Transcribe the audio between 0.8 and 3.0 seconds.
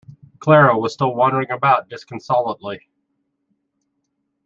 still wandering about disconsolately.